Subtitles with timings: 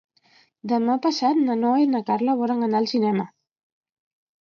[0.71, 3.31] Demà passat na Noa i na Carla volen anar al cinema.